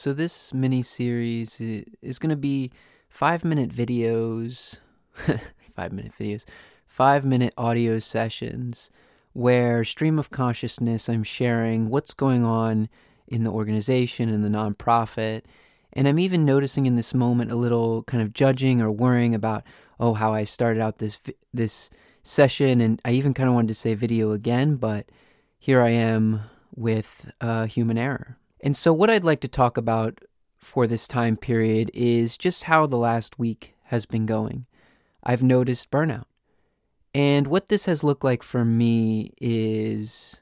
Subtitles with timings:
[0.00, 2.70] So, this mini series is going to be
[3.08, 4.78] five minute videos,
[5.74, 6.44] five minute videos,
[6.86, 8.92] five minute audio sessions
[9.32, 12.88] where stream of consciousness, I'm sharing what's going on
[13.26, 15.42] in the organization and the nonprofit.
[15.92, 19.64] And I'm even noticing in this moment a little kind of judging or worrying about,
[19.98, 21.20] oh, how I started out this
[21.52, 21.90] this
[22.22, 25.10] session, and I even kind of wanted to say video again, but
[25.58, 26.42] here I am
[26.76, 28.38] with uh, human error.
[28.60, 30.20] And so, what I'd like to talk about
[30.56, 34.66] for this time period is just how the last week has been going.
[35.22, 36.24] I've noticed burnout.
[37.14, 40.40] And what this has looked like for me is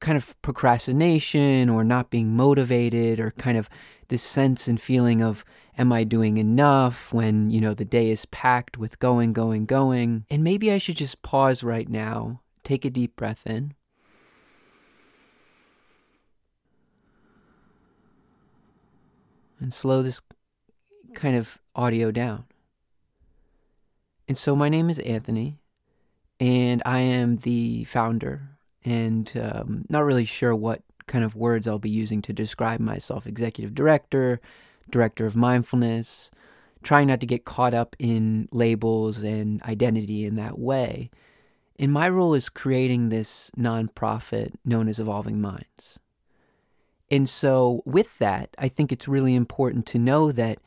[0.00, 3.68] kind of procrastination or not being motivated or kind of
[4.08, 5.44] this sense and feeling of
[5.76, 10.24] am I doing enough when, you know, the day is packed with going, going, going.
[10.30, 13.74] And maybe I should just pause right now, take a deep breath in.
[19.60, 20.20] And slow this
[21.14, 22.44] kind of audio down.
[24.28, 25.58] And so, my name is Anthony,
[26.38, 31.78] and I am the founder, and um, not really sure what kind of words I'll
[31.78, 34.40] be using to describe myself executive director,
[34.90, 36.30] director of mindfulness,
[36.82, 41.10] trying not to get caught up in labels and identity in that way.
[41.78, 45.98] And my role is creating this nonprofit known as Evolving Minds.
[47.10, 50.58] And so, with that, I think it's really important to know that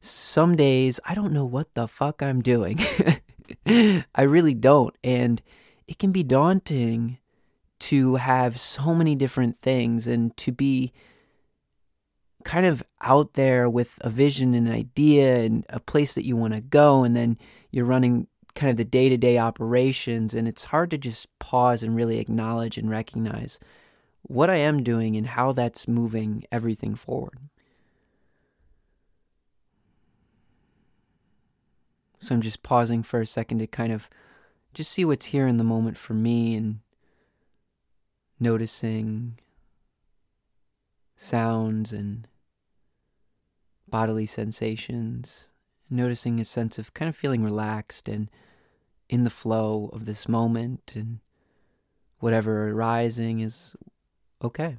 [0.00, 2.78] some days I don't know what the fuck I'm doing.
[3.66, 4.94] I really don't.
[5.02, 5.42] And
[5.86, 7.18] it can be daunting
[7.80, 10.92] to have so many different things and to be
[12.44, 16.36] kind of out there with a vision and an idea and a place that you
[16.36, 17.04] want to go.
[17.04, 17.38] And then
[17.70, 20.34] you're running kind of the day to day operations.
[20.34, 23.58] And it's hard to just pause and really acknowledge and recognize
[24.26, 27.38] what I am doing and how that's moving everything forward.
[32.20, 34.08] So I'm just pausing for a second to kind of
[34.72, 36.80] just see what's here in the moment for me and
[38.40, 39.38] noticing
[41.16, 42.26] sounds and
[43.86, 45.48] bodily sensations,
[45.90, 48.30] noticing a sense of kind of feeling relaxed and
[49.10, 51.20] in the flow of this moment and
[52.20, 53.76] whatever arising is
[54.44, 54.78] okay.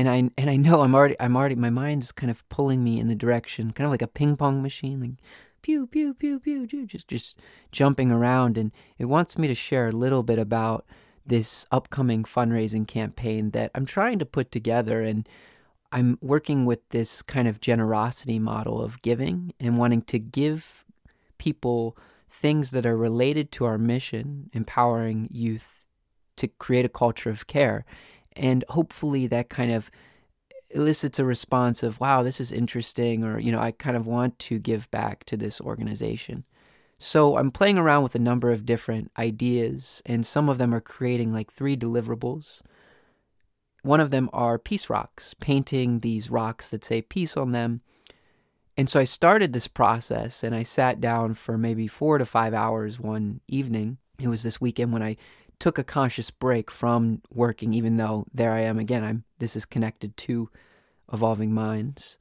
[0.00, 2.82] and I and I know I'm already I'm already my mind is kind of pulling
[2.82, 5.10] me in the direction, kind of like a ping pong machine, like
[5.60, 7.38] pew pew pew pew pew, just just
[7.70, 10.86] jumping around, and it wants me to share a little bit about
[11.26, 15.28] this upcoming fundraising campaign that I'm trying to put together, and
[15.92, 20.82] I'm working with this kind of generosity model of giving and wanting to give
[21.36, 21.94] people
[22.30, 25.79] things that are related to our mission, empowering youth
[26.40, 27.84] to create a culture of care.
[28.34, 29.90] And hopefully that kind of
[30.70, 34.38] elicits a response of wow this is interesting or you know i kind of want
[34.38, 36.44] to give back to this organization.
[36.98, 40.80] So i'm playing around with a number of different ideas and some of them are
[40.80, 42.60] creating like three deliverables.
[43.82, 47.80] One of them are peace rocks painting these rocks that say peace on them.
[48.76, 52.54] And so i started this process and i sat down for maybe four to five
[52.54, 53.98] hours one evening.
[54.20, 55.16] It was this weekend when i
[55.60, 59.04] took a conscious break from working, even though there I am again.
[59.04, 60.50] I'm this is connected to
[61.12, 62.18] evolving minds.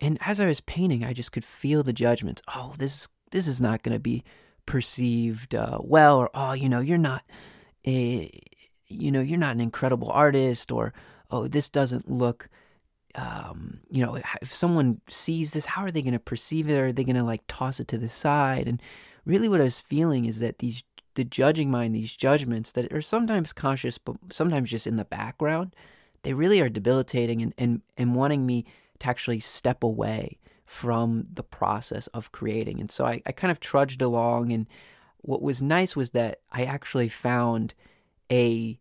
[0.00, 2.42] And as I was painting, I just could feel the judgments.
[2.54, 4.24] Oh, this this is not going to be
[4.66, 7.22] perceived uh, well, or oh, you know, you're not
[7.86, 8.30] a,
[8.88, 10.92] you know, you're not an incredible artist, or
[11.30, 12.48] oh, this doesn't look.
[13.16, 16.76] Um, you know, if someone sees this, how are they going to perceive it?
[16.76, 18.66] Are they going to like toss it to the side?
[18.66, 18.82] And
[19.24, 20.82] really, what I was feeling is that these
[21.14, 25.74] the judging mind, these judgments that are sometimes conscious, but sometimes just in the background,
[26.22, 28.64] they really are debilitating and, and, and wanting me
[28.98, 32.80] to actually step away from the process of creating.
[32.80, 34.52] And so I, I kind of trudged along.
[34.52, 34.66] And
[35.18, 37.74] what was nice was that I actually found
[38.30, 38.78] a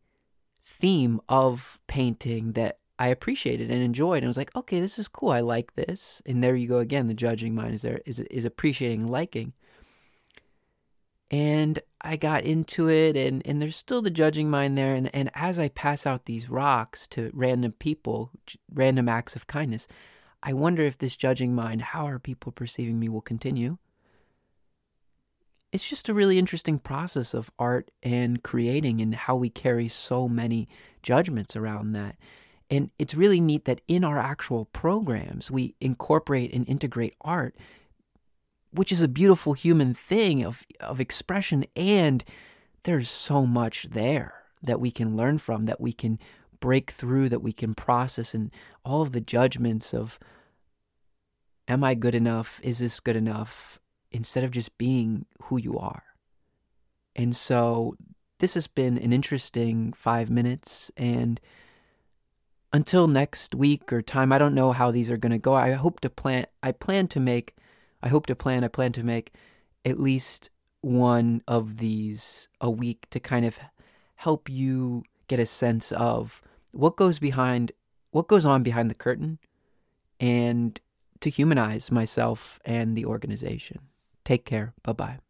[0.66, 4.18] theme of painting that I appreciated and enjoyed.
[4.18, 5.30] And I was like, okay, this is cool.
[5.30, 6.22] I like this.
[6.26, 7.08] And there you go again.
[7.08, 9.54] The judging mind is there is is appreciating liking
[11.34, 15.32] and I got into it and, and there's still the judging mind there and, and
[15.34, 18.30] as I pass out these rocks to random people,
[18.72, 19.88] random acts of kindness,
[20.44, 23.80] I wonder if this judging mind, how are people perceiving me, will continue.
[25.72, 30.30] It's just a really interesting process of art and creating and how we carry so
[30.30, 30.68] many
[31.02, 32.16] judgments around that.
[32.70, 37.56] And it's really neat that in our actual programs, we incorporate and integrate art
[38.74, 41.66] which is a beautiful human thing of, of expression.
[41.76, 42.24] And
[42.84, 46.20] there's so much there that we can learn from, that we can
[46.64, 48.50] break through that we can process and
[48.86, 50.18] all of the judgments of
[51.68, 52.62] am I good enough?
[52.64, 53.82] Is this good enough?
[54.12, 56.04] Instead of just being who you are.
[57.18, 57.98] And so
[58.40, 60.90] this has been an interesting five minutes.
[60.96, 61.42] And
[62.72, 65.54] until next week or time, I don't know how these are going to go.
[65.54, 67.56] I hope to plan, I plan to make,
[68.04, 69.34] I hope to plan, I plan to make
[69.86, 70.50] at least
[70.82, 73.58] one of these a week to kind of
[74.16, 76.42] help you get a sense of
[76.74, 77.72] what goes behind,
[78.12, 79.40] what goes on behind the curtain
[80.20, 80.80] and
[81.22, 83.80] to humanize myself and the organization.
[84.26, 84.74] Take care.
[84.84, 85.23] Bye bye.